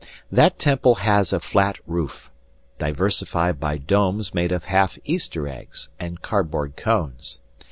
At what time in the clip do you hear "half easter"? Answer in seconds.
4.65-5.47